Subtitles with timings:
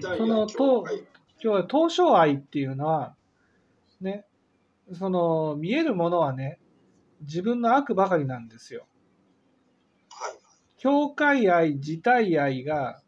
[0.00, 1.04] そのと今
[1.40, 3.14] 日は当初愛っていうのは
[4.00, 4.24] ね
[4.92, 6.58] その見えるものはね
[7.20, 8.86] 自分の悪ばかりなんですよ。
[10.76, 13.00] 境界愛自体愛が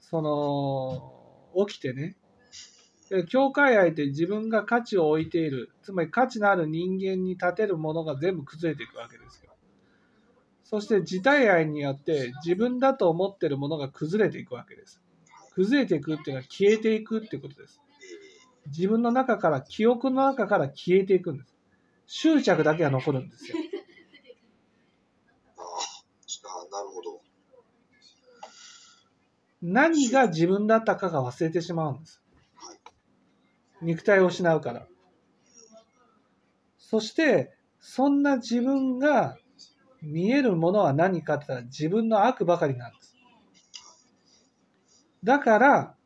[0.00, 2.16] その起きてね
[3.28, 9.52] 境界愛って自分が価値を置いているつまり価値のある人間に立てるものが全部崩れていくわけですよ
[10.64, 15.00] そして自体愛によって自分だと思ってるものが崩れていくわけです
[15.56, 17.80] 崩れていくっていうのは消えていくってことです
[18.66, 21.56] 自分の中から記憶の中から消えていくんです
[22.06, 23.56] 執着だけが残るんですよ
[25.58, 27.20] ああ、なるほど。
[29.62, 32.22] 何が自分だったかが忘れてしまうんです
[32.54, 32.78] はい。
[33.82, 34.86] 肉体を失うから。
[36.78, 39.38] そして、そんな自分が
[40.02, 43.16] 見えるものは何かって言ったら自分の悪ばかりなんです。
[45.24, 45.96] だから、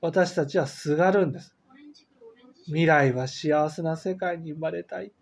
[0.00, 1.56] 私たちはすがるんです。
[2.66, 5.12] 未来は幸せな世界に生まれたい。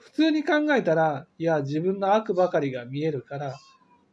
[0.00, 3.56] 普通に考えたら、いや、自分の悪ばかりが見えるから、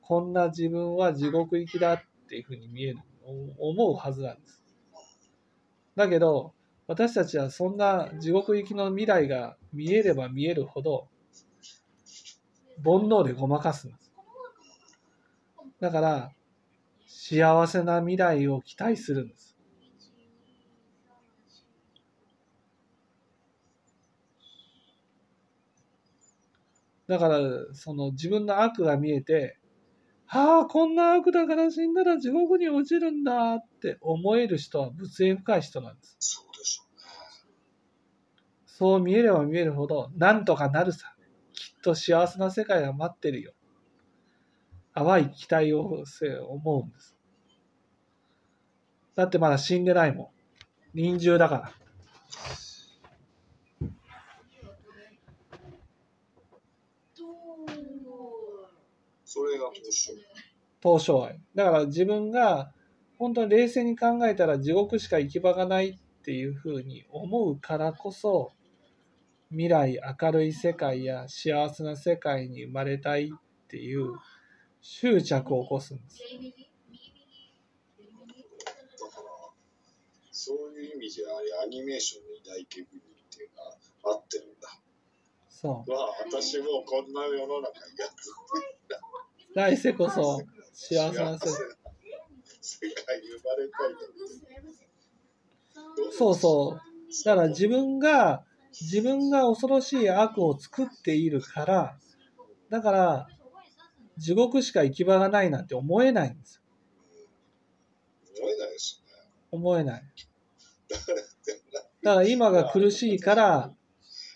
[0.01, 2.99] こんな自分は地獄行きだっていうふうに見える、
[3.57, 4.63] 思うはずなんです。
[5.95, 6.53] だけど、
[6.87, 11.07] 私たちはそんな地獄行きの未来が見えれば見えるほど、
[12.83, 14.04] 煩悩でごまかすんです。
[15.79, 16.31] だから、
[17.07, 19.55] 幸せな未来を期待するんです。
[27.07, 27.39] だから、
[27.73, 29.59] その自分の悪が見えて、
[30.27, 36.17] ああ、こんな悪だから死んだら地獄に落ちるんだって思える人は仏縁深い人なんです。
[36.19, 37.03] そうでしょうね。
[38.65, 41.15] そう見えれば見えるほど、なんとかなるさ。
[41.53, 43.53] きっと幸せな世界が待ってるよ。
[44.95, 47.15] 淡い期待をせ思うんです。
[49.15, 50.27] だってまだ死んでないもん。
[50.97, 51.71] 臨終だから。
[59.25, 59.65] それが。
[60.79, 61.41] 当初愛。
[61.53, 62.71] だから自分が
[63.17, 68.53] 本当に冷静に考えたら地獄しか行き場がないっていうふうに思うからこそ
[69.49, 74.13] 未来明るい世界や幸せな世界に生まれたいっていう
[74.87, 76.19] 執着を起こすんです。
[76.19, 76.27] だ
[79.09, 79.27] から、
[80.31, 81.25] そういう意味じゃ、
[81.63, 83.03] アニメーションの偉大家国っ
[83.35, 84.79] ていうのは合ってるんだ。
[85.49, 85.91] そう。
[85.91, 88.31] まあ、私もこんな世の中にやつ
[89.55, 90.39] 来世こそ
[90.71, 91.51] 幸せな世界。
[92.61, 93.95] 世界に生まれたい
[96.05, 96.11] と。
[96.11, 96.81] そうそう。
[97.25, 98.45] だから自分が、
[98.79, 101.97] 自分が恐ろしい悪を作っているから、
[102.69, 103.27] だから
[104.17, 106.61] 地獄しか行き場がないなんて思えないんですよ。
[108.37, 109.29] 思えないですよね。
[109.51, 110.03] 思えない。
[110.89, 113.73] だから、だから今が苦しいから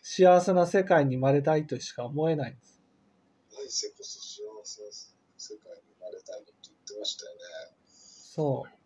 [0.01, 2.81] 幸せな世界に生まれたいとしか思えないんです。
[3.51, 4.90] 来世こそ幸せな
[5.38, 7.40] 世界に生まれたいのって言ってましたよね。
[7.85, 8.78] そう。